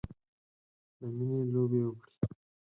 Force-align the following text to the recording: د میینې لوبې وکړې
د 0.99 1.01
میینې 1.15 1.39
لوبې 1.53 1.81
وکړې 1.85 2.13